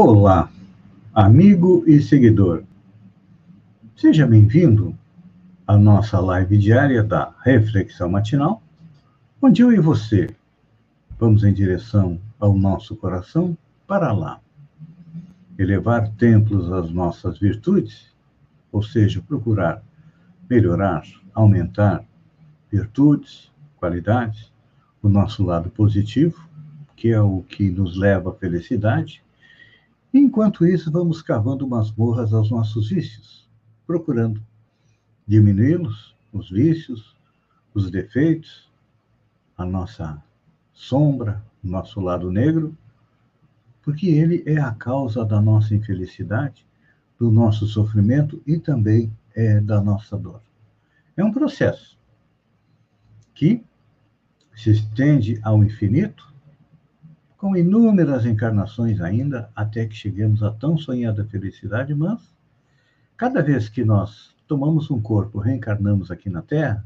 [0.00, 0.48] Olá,
[1.12, 2.62] amigo e seguidor.
[3.96, 4.96] Seja bem-vindo
[5.66, 8.62] à nossa live diária da Reflexão Matinal,
[9.42, 10.30] onde eu e você
[11.18, 13.58] vamos em direção ao nosso coração
[13.88, 14.38] para lá.
[15.58, 18.14] Elevar templos às nossas virtudes,
[18.70, 19.82] ou seja, procurar
[20.48, 21.02] melhorar,
[21.34, 22.04] aumentar
[22.70, 24.52] virtudes, qualidades,
[25.02, 26.48] o nosso lado positivo,
[26.94, 29.26] que é o que nos leva à felicidade.
[30.12, 33.48] Enquanto isso, vamos cavando masmorras aos nossos vícios,
[33.86, 34.42] procurando
[35.26, 37.14] diminuí-los, os vícios,
[37.74, 38.70] os defeitos,
[39.56, 40.22] a nossa
[40.72, 42.76] sombra, o nosso lado negro,
[43.82, 46.66] porque ele é a causa da nossa infelicidade,
[47.18, 50.40] do nosso sofrimento e também é da nossa dor.
[51.16, 51.98] É um processo
[53.34, 53.64] que
[54.54, 56.32] se estende ao infinito,
[57.38, 62.20] com inúmeras encarnações ainda, até que cheguemos à tão sonhada felicidade, mas
[63.16, 66.84] cada vez que nós tomamos um corpo, reencarnamos aqui na Terra,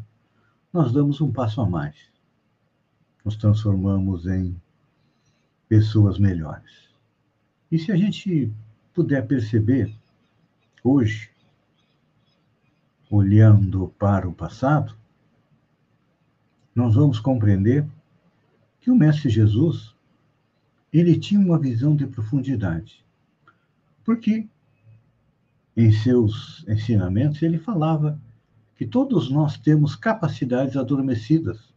[0.70, 1.96] nós damos um passo a mais.
[3.24, 4.54] Nos transformamos em
[5.68, 6.90] pessoas melhores.
[7.70, 8.52] E se a gente
[8.92, 9.90] puder perceber
[10.84, 11.30] hoje,
[13.10, 14.94] olhando para o passado,
[16.74, 17.86] nós vamos compreender
[18.80, 19.91] que o Mestre Jesus
[20.92, 23.04] ele tinha uma visão de profundidade.
[24.04, 24.48] Porque
[25.76, 28.20] em seus ensinamentos ele falava
[28.76, 31.72] que todos nós temos capacidades adormecidas,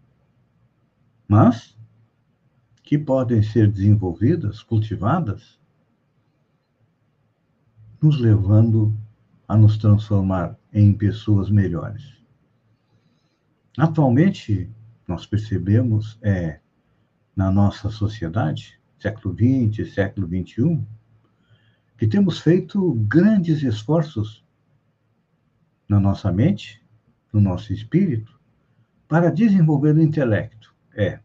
[1.27, 1.77] mas
[2.83, 5.59] que podem ser desenvolvidas, cultivadas,
[8.01, 8.95] nos levando
[9.47, 12.15] a nos transformar em pessoas melhores.
[13.77, 14.69] Atualmente,
[15.07, 16.59] nós percebemos é,
[17.35, 20.83] na nossa sociedade, século XX, século XXI,
[21.97, 24.43] que temos feito grandes esforços
[25.87, 26.81] na nossa mente,
[27.31, 28.39] no nosso espírito,
[29.07, 30.73] para desenvolver o intelecto.
[30.95, 31.19] É.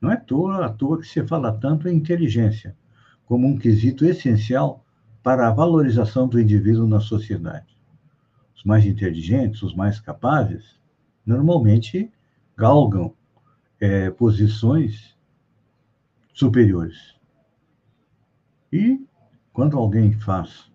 [0.00, 2.76] Não é à toa, à toa que se fala tanto em inteligência,
[3.24, 4.84] como um quesito essencial
[5.22, 7.78] para a valorização do indivíduo na sociedade.
[8.56, 10.80] Os mais inteligentes, os mais capazes,
[11.24, 12.10] normalmente
[12.56, 13.14] galgam
[13.80, 15.11] é, posições
[16.32, 17.14] superiores.
[18.72, 19.06] E
[19.52, 20.70] quando alguém faz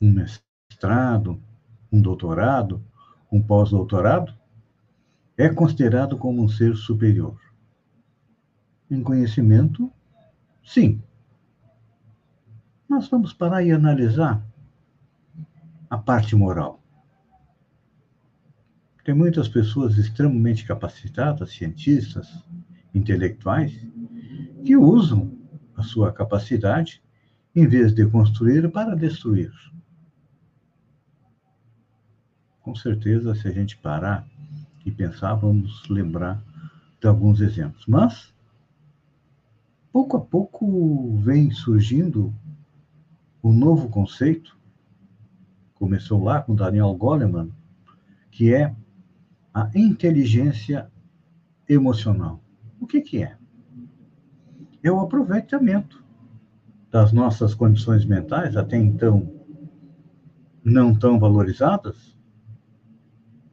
[0.00, 1.42] um mestrado,
[1.90, 2.84] um doutorado,
[3.30, 4.34] um pós-doutorado,
[5.36, 7.40] é considerado como um ser superior.
[8.90, 9.90] Em conhecimento,
[10.62, 11.02] sim.
[12.88, 14.44] Nós vamos parar e analisar
[15.88, 16.82] a parte moral.
[19.04, 22.44] Tem muitas pessoas extremamente capacitadas, cientistas,
[22.94, 23.72] intelectuais,
[24.62, 25.30] que usam
[25.76, 27.02] a sua capacidade
[27.54, 29.52] em vez de construir para destruir.
[32.62, 34.26] Com certeza, se a gente parar
[34.86, 36.42] e pensar, vamos lembrar
[37.00, 37.84] de alguns exemplos.
[37.86, 38.32] Mas,
[39.92, 42.32] pouco a pouco, vem surgindo
[43.42, 44.56] um novo conceito,
[45.74, 47.50] começou lá com Daniel Goleman,
[48.30, 48.74] que é
[49.52, 50.90] a inteligência
[51.68, 52.40] emocional.
[52.80, 53.36] O que, que é?
[54.82, 56.02] É o aproveitamento
[56.90, 59.32] das nossas condições mentais, até então
[60.64, 62.16] não tão valorizadas,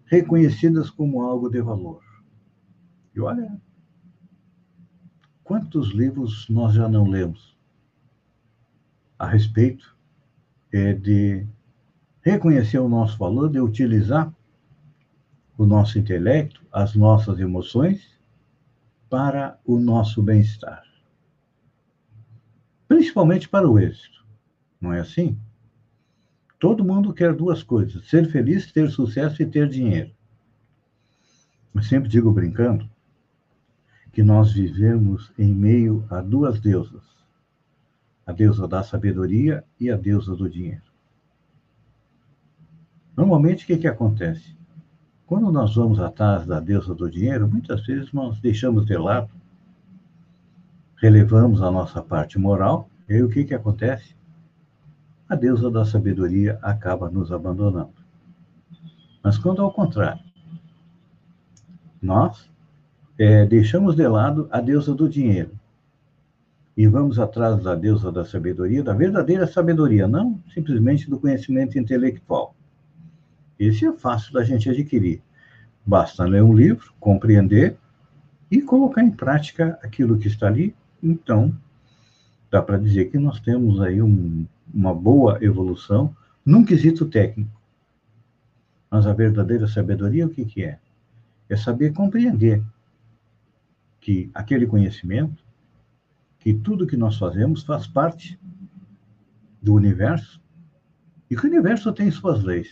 [0.05, 2.01] reconhecidas como algo de valor.
[3.15, 3.61] E olha,
[5.43, 7.57] quantos livros nós já não lemos
[9.17, 9.95] a respeito
[10.71, 11.47] é, de
[12.21, 14.33] reconhecer o nosso valor, de utilizar
[15.57, 18.17] o nosso intelecto, as nossas emoções,
[19.09, 20.88] para o nosso bem-estar.
[22.99, 24.25] Principalmente para o êxito.
[24.81, 25.39] Não é assim?
[26.59, 30.11] Todo mundo quer duas coisas: ser feliz, ter sucesso e ter dinheiro.
[31.73, 32.89] Eu sempre digo brincando
[34.11, 37.05] que nós vivemos em meio a duas deusas:
[38.27, 40.83] a deusa da sabedoria e a deusa do dinheiro.
[43.15, 44.57] Normalmente, o que, que acontece?
[45.25, 49.29] Quando nós vamos atrás da deusa do dinheiro, muitas vezes nós deixamos de lado,
[50.97, 54.15] relevamos a nossa parte moral, e aí o que, que acontece?
[55.27, 57.93] A deusa da sabedoria acaba nos abandonando.
[59.23, 60.23] Mas quando ao contrário,
[62.01, 62.49] nós
[63.17, 65.51] é, deixamos de lado a deusa do dinheiro
[66.77, 72.55] e vamos atrás da deusa da sabedoria, da verdadeira sabedoria, não simplesmente do conhecimento intelectual.
[73.59, 75.21] Esse é fácil da gente adquirir.
[75.85, 77.75] Basta ler um livro, compreender
[78.49, 80.73] e colocar em prática aquilo que está ali.
[81.03, 81.53] Então,
[82.49, 86.15] dá para dizer que nós temos aí um, uma boa evolução
[86.45, 87.59] num quesito técnico.
[88.89, 90.79] Mas a verdadeira sabedoria, o que, que é?
[91.47, 92.63] É saber compreender
[93.99, 95.43] que aquele conhecimento,
[96.39, 98.39] que tudo que nós fazemos faz parte
[99.61, 100.41] do universo
[101.29, 102.69] e que o universo tem suas leis.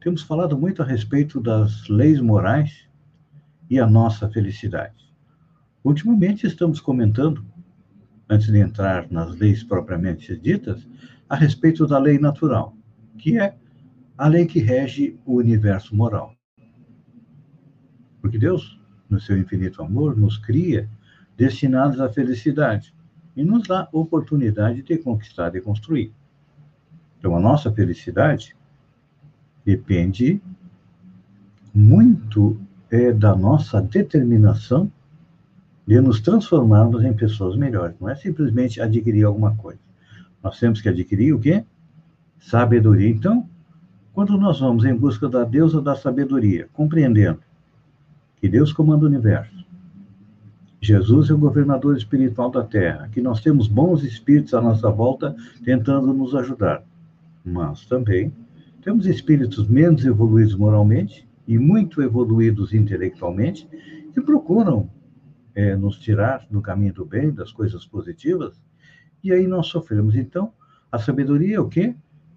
[0.00, 2.86] Temos falado muito a respeito das leis morais
[3.70, 4.94] e a nossa felicidade.
[5.82, 7.44] Ultimamente estamos comentando,
[8.28, 10.86] antes de entrar nas leis propriamente ditas,
[11.28, 12.76] a respeito da lei natural,
[13.18, 13.54] que é
[14.16, 16.34] a lei que rege o universo moral.
[18.20, 20.88] Porque Deus, no seu infinito amor, nos cria
[21.36, 22.94] destinados à felicidade
[23.36, 26.12] e nos dá oportunidade de conquistar e construir.
[27.18, 28.56] Então, a nossa felicidade
[29.64, 30.40] depende
[31.74, 32.60] muito
[32.90, 34.90] é, da nossa determinação
[35.86, 37.96] de nos transformarmos em pessoas melhores.
[38.00, 39.80] Não é simplesmente adquirir alguma coisa.
[40.42, 41.64] Nós temos que adquirir o quê?
[42.38, 43.08] Sabedoria.
[43.08, 43.48] Então,
[44.12, 47.40] quando nós vamos em busca da deusa da sabedoria, compreendendo
[48.36, 49.64] que Deus comanda o universo.
[50.80, 55.34] Jesus é o governador espiritual da Terra, que nós temos bons espíritos à nossa volta
[55.64, 56.82] tentando nos ajudar.
[57.42, 58.30] Mas também
[58.82, 63.66] temos espíritos menos evoluídos moralmente e muito evoluídos intelectualmente
[64.12, 64.90] que procuram
[65.54, 68.60] é, nos tirar do caminho do bem, das coisas positivas,
[69.22, 70.14] e aí nós sofremos.
[70.16, 70.52] Então,
[70.90, 71.94] a sabedoria é o quê?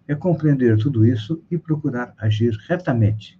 [0.08, 3.40] É compreender tudo isso e procurar agir retamente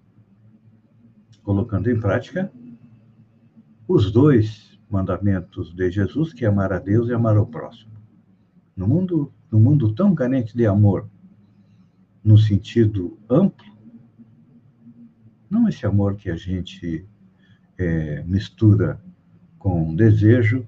[1.48, 2.52] colocando em prática
[3.88, 7.94] os dois mandamentos de Jesus, que é amar a Deus e amar ao próximo.
[8.76, 11.10] No mundo, no mundo tão carente de amor,
[12.22, 13.66] no sentido amplo,
[15.50, 17.08] não esse amor que a gente
[17.78, 19.02] é, mistura
[19.58, 20.68] com desejo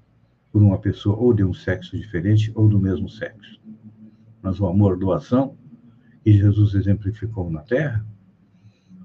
[0.51, 3.59] por uma pessoa ou de um sexo diferente ou do mesmo sexo,
[4.41, 5.55] mas o amor doação
[6.23, 8.05] que Jesus exemplificou na Terra,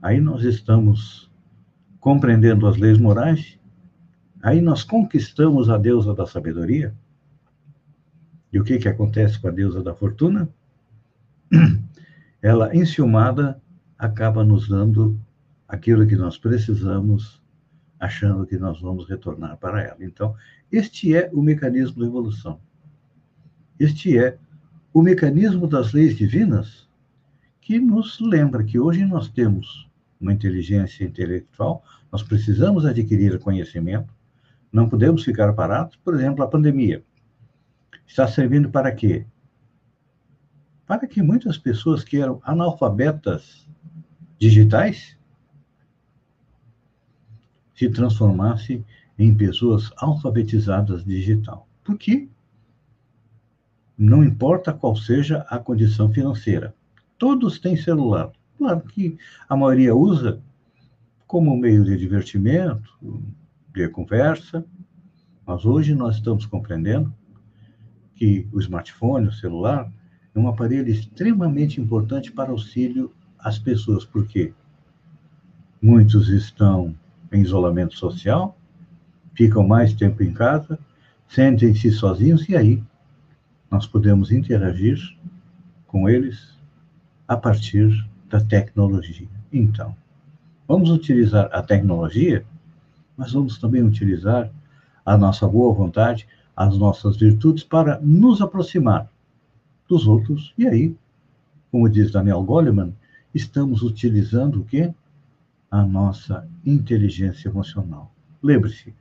[0.02, 1.30] aí nós estamos
[2.00, 3.58] compreendendo as leis morais,
[4.42, 6.94] aí nós conquistamos a deusa da sabedoria.
[8.52, 10.48] E o que, que acontece com a deusa da fortuna?
[12.42, 13.60] Ela, enciumada,
[13.98, 15.18] acaba nos dando
[15.66, 17.42] aquilo que nós precisamos,
[18.04, 19.96] achando que nós vamos retornar para ela.
[20.00, 20.34] Então,
[20.70, 22.60] este é o mecanismo da evolução.
[23.78, 24.38] Este é
[24.92, 26.88] o mecanismo das leis divinas
[27.60, 29.88] que nos lembra que hoje nós temos
[30.20, 34.12] uma inteligência intelectual, nós precisamos adquirir conhecimento,
[34.70, 35.96] não podemos ficar parados.
[35.96, 37.02] Por exemplo, a pandemia
[38.06, 39.26] está servindo para quê?
[40.86, 43.66] Para que muitas pessoas que eram analfabetas
[44.38, 45.16] digitais
[47.74, 48.84] se transformassem
[49.18, 51.68] em pessoas alfabetizadas digital.
[51.82, 52.28] Por quê?
[53.96, 56.74] Não importa qual seja a condição financeira.
[57.18, 58.32] Todos têm celular.
[58.58, 59.16] Claro que
[59.48, 60.40] a maioria usa
[61.26, 62.92] como meio de divertimento,
[63.72, 64.64] de conversa,
[65.46, 67.12] mas hoje nós estamos compreendendo
[68.14, 69.92] que o smartphone, o celular,
[70.34, 74.52] é um aparelho extremamente importante para auxílio às pessoas, porque
[75.80, 76.94] muitos estão
[77.36, 78.56] em isolamento social,
[79.34, 80.78] ficam mais tempo em casa,
[81.28, 82.82] sentem-se sozinhos e aí
[83.70, 84.98] nós podemos interagir
[85.86, 86.56] com eles
[87.26, 89.28] a partir da tecnologia.
[89.52, 89.94] Então,
[90.66, 92.44] vamos utilizar a tecnologia,
[93.16, 94.50] mas vamos também utilizar
[95.04, 96.26] a nossa boa vontade,
[96.56, 99.10] as nossas virtudes para nos aproximar
[99.88, 100.54] dos outros.
[100.56, 100.96] E aí,
[101.70, 102.92] como diz Daniel Goleman,
[103.34, 104.94] estamos utilizando o quê?
[105.70, 108.14] A nossa inteligência emocional.
[108.42, 108.94] Lembre-se,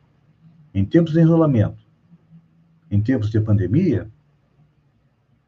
[0.73, 1.83] em tempos de isolamento,
[2.89, 4.09] em tempos de pandemia,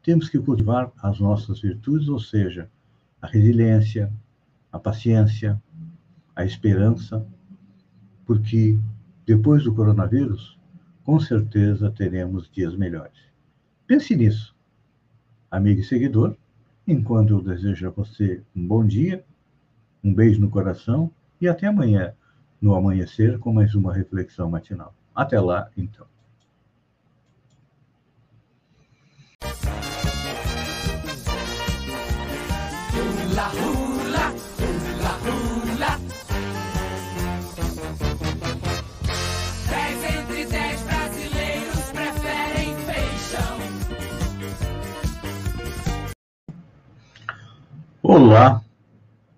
[0.02, 2.70] temos que cultivar as nossas virtudes, ou seja,
[3.20, 4.12] a resiliência,
[4.70, 5.60] a paciência,
[6.34, 7.26] a esperança,
[8.24, 8.78] porque
[9.26, 10.56] depois do coronavírus,
[11.02, 13.18] com certeza teremos dias melhores.
[13.86, 14.54] Pense nisso,
[15.50, 16.36] amigo e seguidor,
[16.86, 19.24] enquanto eu desejo a você um bom dia,
[20.06, 21.10] um beijo no coração
[21.40, 22.14] e até amanhã,
[22.62, 24.94] no amanhecer, com mais uma reflexão matinal.
[25.12, 26.06] Até lá, então.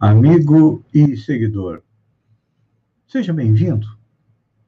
[0.01, 1.83] Amigo e seguidor.
[3.07, 3.87] Seja bem-vindo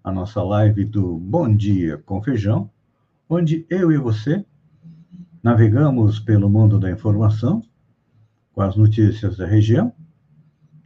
[0.02, 2.70] à nossa live do Bom Dia com Feijão,
[3.28, 4.44] onde eu e você
[5.42, 7.62] Navegamos pelo mundo da informação
[8.52, 9.90] com as notícias da região,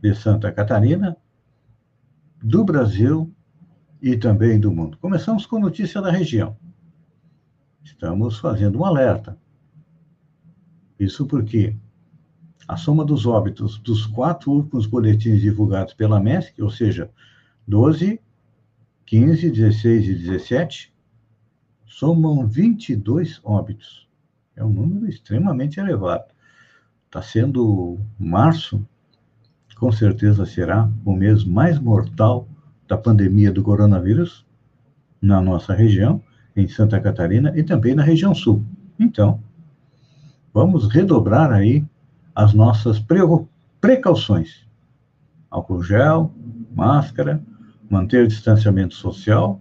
[0.01, 1.17] de Santa Catarina,
[2.41, 3.35] do Brasil
[4.01, 4.97] e também do mundo.
[4.99, 6.57] Começamos com notícia da região.
[7.83, 9.37] Estamos fazendo um alerta.
[11.01, 11.77] Isso porque
[12.67, 17.11] a soma dos óbitos dos quatro últimos boletins divulgados pela MESC, ou seja,
[17.67, 18.21] 12,
[19.07, 20.95] 15, 16 e 17,
[21.87, 24.09] somam 22 óbitos.
[24.57, 26.25] É um número extremamente elevado.
[27.07, 28.87] Está sendo março,
[29.77, 32.49] com certeza será o mês mais mortal
[32.89, 34.47] da pandemia do coronavírus
[35.21, 36.23] na nossa região,
[36.57, 38.63] em Santa Catarina e também na região sul.
[38.99, 39.41] Então,
[40.53, 41.85] vamos redobrar aí
[42.35, 43.03] as nossas
[43.81, 44.67] precauções.
[45.51, 46.33] Álcool gel,
[46.75, 47.43] máscara,
[47.89, 49.61] manter o distanciamento social,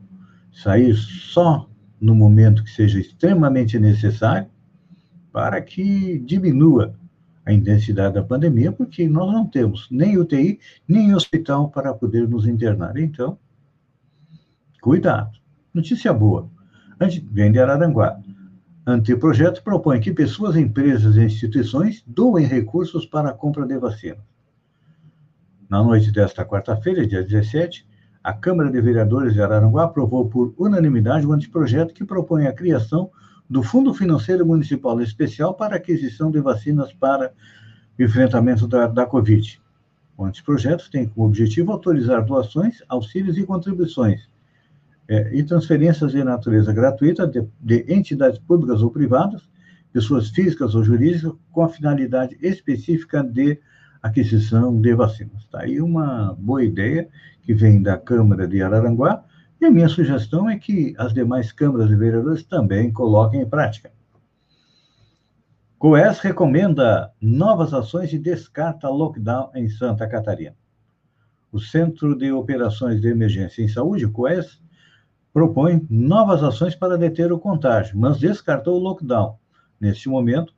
[0.52, 4.48] sair só no momento que seja extremamente necessário,
[5.32, 6.94] para que diminua
[7.46, 12.48] a intensidade da pandemia, porque nós não temos nem UTI, nem hospital para poder nos
[12.48, 12.98] internar.
[12.98, 13.38] Então,
[14.82, 15.38] cuidado.
[15.74, 16.50] Notícia boa.
[17.32, 18.20] Vem de Araranguá.
[18.86, 24.20] Anteprojeto propõe que pessoas, empresas e instituições doem recursos para a compra de vacinas.
[25.70, 27.88] Na noite desta quarta-feira, dia 17,
[28.22, 33.10] a Câmara de Vereadores de Araranguá aprovou por unanimidade o anteprojeto que propõe a criação
[33.50, 37.32] do Fundo Financeiro Municipal Especial para aquisição de vacinas para
[37.98, 39.62] enfrentamento da, da Covid.
[40.18, 44.33] O anteprojeto tem como objetivo autorizar doações, auxílios e contribuições
[45.08, 49.42] é, e transferências de natureza gratuita de, de, entidades públicas ou privadas,
[49.92, 53.60] pessoas físicas ou jurídicas, com a finalidade específica de
[54.02, 55.44] aquisição de vacinas.
[55.44, 57.08] Está aí uma boa ideia
[57.42, 59.24] que vem da Câmara de Araranguá,
[59.60, 63.92] e a minha sugestão é que as demais câmaras de vereadores também coloquem em prática.
[65.78, 70.56] COES recomenda novas ações e descarta lockdown em Santa Catarina.
[71.52, 74.63] O Centro de Operações de Emergência em Saúde, COES,
[75.34, 79.36] propõe novas ações para deter o contágio, mas descartou o lockdown,
[79.82, 80.54] neste momento,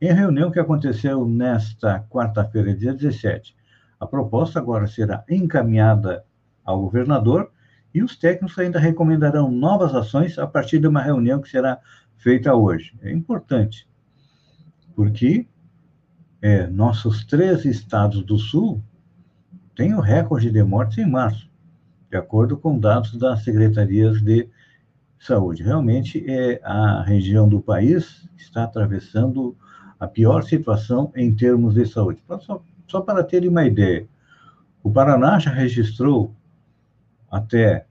[0.00, 3.54] em reunião que aconteceu nesta quarta-feira, dia 17.
[3.98, 6.24] A proposta agora será encaminhada
[6.64, 7.50] ao governador
[7.92, 11.78] e os técnicos ainda recomendarão novas ações a partir de uma reunião que será
[12.16, 12.96] feita hoje.
[13.02, 13.86] É importante,
[14.94, 15.46] porque
[16.40, 18.82] é, nossos três estados do Sul
[19.74, 21.49] têm o recorde de mortes em março
[22.10, 24.48] de acordo com dados das secretarias de
[25.18, 25.62] saúde.
[25.62, 29.56] Realmente, é a região do país está atravessando
[29.98, 32.22] a pior situação em termos de saúde.
[32.40, 34.08] Só, só para terem uma ideia,
[34.82, 36.34] o Paraná já registrou
[37.30, 37.86] até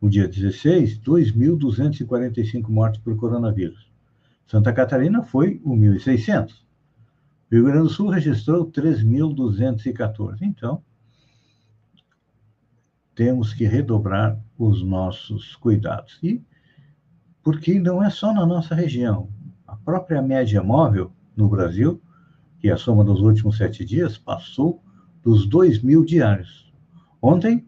[0.00, 3.90] o dia 16, 2.245 mortes por coronavírus.
[4.46, 6.52] Santa Catarina foi 1.600.
[7.50, 10.38] O Rio Grande do Sul registrou 3.214.
[10.42, 10.82] Então,
[13.14, 16.18] temos que redobrar os nossos cuidados.
[16.22, 16.42] E
[17.42, 19.28] porque não é só na nossa região.
[19.66, 22.00] A própria média móvel no Brasil,
[22.58, 24.82] que é a soma dos últimos sete dias, passou
[25.22, 26.72] dos 2 mil diários.
[27.20, 27.66] Ontem,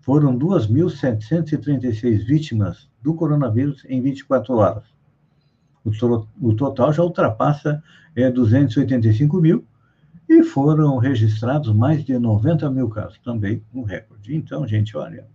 [0.00, 4.84] foram 2.736 vítimas do coronavírus em 24 horas.
[5.84, 7.82] O, total já ultrapassa
[8.14, 9.66] é, 285 mil,
[10.28, 14.36] e foram registrados mais de 90 mil casos, também um recorde.
[14.36, 15.26] Então, gente, olha,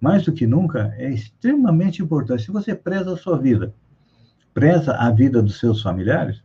[0.00, 2.42] mais do que nunca, é extremamente importante.
[2.42, 3.74] Se você preza a sua vida,
[4.52, 6.42] preza a vida dos seus familiares,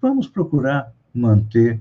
[0.00, 1.80] vamos procurar manter,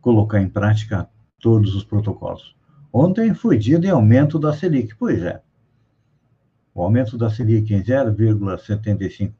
[0.00, 2.54] colocar em prática todos os protocolos.
[2.92, 4.94] Ontem foi dia de aumento da Selic.
[4.96, 5.42] Pois é.
[6.74, 9.32] O aumento da Selic em 0,75%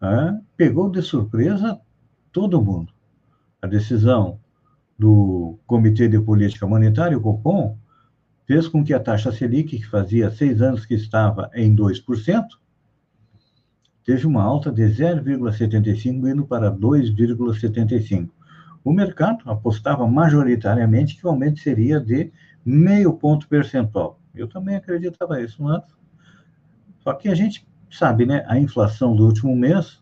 [0.00, 1.80] é, pegou de surpresa
[2.32, 2.92] todo mundo.
[3.60, 4.40] A decisão
[4.98, 7.76] do Comitê de Política Monetária, o Copom,
[8.46, 12.44] fez com que a taxa Selic, que fazia seis anos que estava em 2%,
[14.04, 18.28] teve uma alta de 0,75 indo para 2,75.
[18.84, 22.32] O mercado apostava majoritariamente que o aumento seria de
[22.64, 24.18] meio ponto percentual.
[24.34, 25.94] Eu também acreditava isso antes.
[27.00, 28.44] Só que a gente sabe, né?
[28.48, 30.01] A inflação do último mês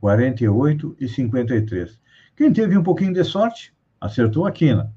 [0.00, 2.00] 48 e 53.
[2.36, 4.94] Quem teve um pouquinho de sorte, acertou a quina.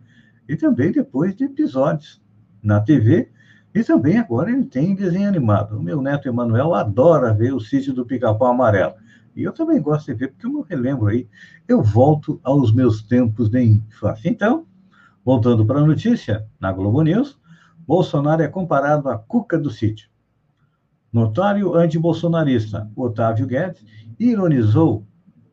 [0.47, 2.21] e também depois de episódios
[2.61, 3.29] na TV
[3.73, 5.77] e também agora ele tem desenho animado.
[5.77, 8.95] O meu neto Emanuel adora ver o sítio do Pica-Pau Amarelo.
[9.35, 11.27] E eu também gosto de ver, porque eu me relembro aí,
[11.67, 14.29] eu volto aos meus tempos de infância.
[14.29, 14.65] Então,
[15.23, 17.39] voltando para a notícia, na Globo News,
[17.87, 20.09] Bolsonaro é comparado à cuca do sítio.
[21.11, 23.83] Notário antibolsonarista Otávio Guedes
[24.19, 25.05] ironizou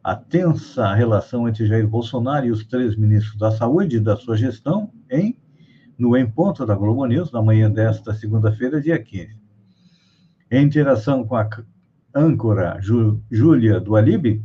[0.04, 4.90] a tensa relação entre Jair Bolsonaro e os três ministros da Saúde da sua gestão
[5.10, 5.36] em
[5.98, 9.36] no Em Ponto da Globo News, na manhã desta segunda-feira, dia 15.
[10.50, 11.48] Em interação com a
[12.14, 14.42] âncora Júlia do Alibi,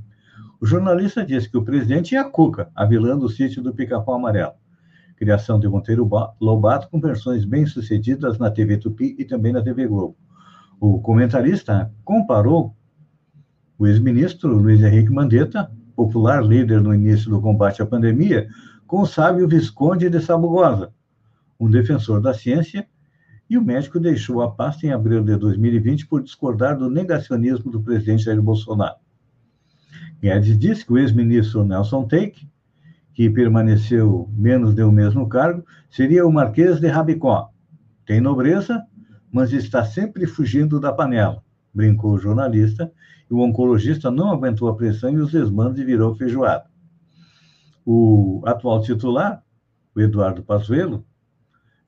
[0.59, 4.15] o jornalista disse que o presidente é a Cuca, a vilã do sítio do Pica-Pau
[4.15, 4.53] Amarelo.
[5.23, 6.09] Criação de Monteiro
[6.41, 10.17] Lobato com versões bem-sucedidas na TV Tupi e também na TV Globo.
[10.81, 12.75] O comentarista comparou
[13.79, 18.49] o ex-ministro Luiz Henrique Mandetta, popular líder no início do combate à pandemia,
[18.85, 20.93] com o sábio Visconde de Sabugosa,
[21.57, 22.85] um defensor da ciência,
[23.49, 27.81] e o médico deixou a pasta em abril de 2020 por discordar do negacionismo do
[27.81, 28.97] presidente Jair Bolsonaro.
[30.21, 32.45] Guedes disse que o ex-ministro Nelson Teik,
[33.13, 37.49] que permaneceu menos de um mês no cargo, seria o Marquês de Rabicó.
[38.05, 38.83] Tem nobreza,
[39.31, 42.91] mas está sempre fugindo da panela, brincou o jornalista,
[43.29, 46.65] o oncologista não aguentou a pressão e os desmandos e virou feijoada.
[47.85, 49.43] O atual titular,
[49.95, 51.03] o Eduardo Pazuello,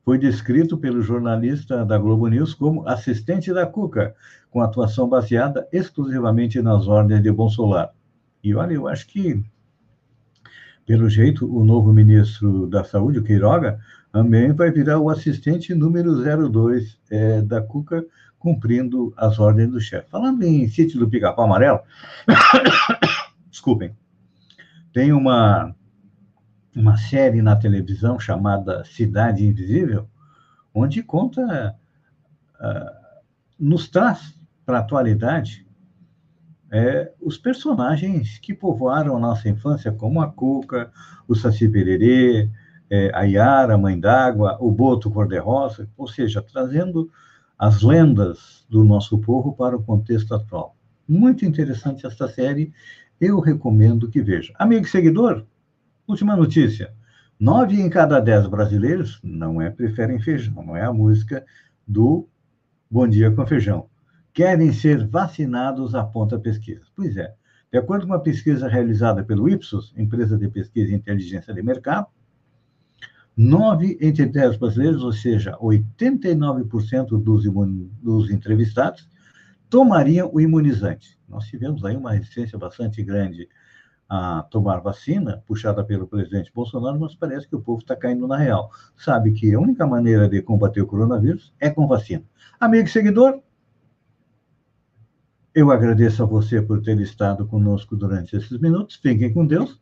[0.04, 4.16] foi descrito pelo jornalista da Globo News como assistente da Cuca,
[4.50, 7.90] com atuação baseada exclusivamente nas ordens de Bolsonaro.
[8.44, 9.44] E olha, eu acho que,
[10.86, 13.80] pelo jeito, o novo ministro da Saúde, o Queiroga,
[14.12, 18.06] também vai virar o assistente número 02 é, da Cuca,
[18.38, 20.10] cumprindo as ordens do chefe.
[20.10, 21.80] Falando em sítio do Pica-Pau Amarelo,
[23.50, 23.96] desculpem,
[24.94, 25.76] tem uma,
[26.76, 30.08] uma série na televisão chamada Cidade Invisível,
[30.74, 31.76] onde conta,
[32.60, 33.22] uh,
[33.60, 35.65] nos traz para a atualidade
[36.76, 40.92] é, os personagens que povoaram a nossa infância, como a Cuca,
[41.26, 42.50] o Saci Pererê,
[42.90, 47.10] é, a Yara, a Mãe d'Água, o Boto Cor-de-Rosa, ou seja, trazendo
[47.58, 50.76] as lendas do nosso povo para o contexto atual.
[51.08, 52.74] Muito interessante esta série,
[53.22, 54.52] eu recomendo que veja.
[54.60, 55.46] Amigo e seguidor,
[56.06, 56.94] última notícia.
[57.40, 61.46] Nove em cada dez brasileiros não é preferem feijão, não é a música
[61.88, 62.28] do
[62.92, 63.88] Bom Dia com Feijão.
[64.36, 66.84] Querem ser vacinados, aponta a pesquisa.
[66.96, 67.34] Pois é,
[67.72, 72.08] de acordo com uma pesquisa realizada pelo Ipsos, empresa de pesquisa e inteligência de mercado,
[73.38, 77.44] Nove entre dez brasileiros, ou seja, 89% dos,
[78.02, 79.10] dos entrevistados,
[79.70, 81.20] tomariam o imunizante.
[81.28, 83.50] Nós tivemos aí uma resistência bastante grande
[84.08, 88.38] a tomar vacina, puxada pelo presidente Bolsonaro, mas parece que o povo está caindo na
[88.38, 88.70] real.
[88.96, 92.24] Sabe que a única maneira de combater o coronavírus é com vacina.
[92.58, 93.42] Amigo e seguidor,
[95.56, 98.98] eu agradeço a você por ter estado conosco durante esses minutos.
[98.98, 99.80] Fiquem com Deus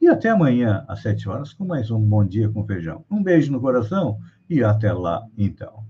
[0.00, 3.04] e até amanhã, às sete horas, com mais um Bom Dia com Feijão.
[3.10, 5.84] Um beijo no coração e até lá, então.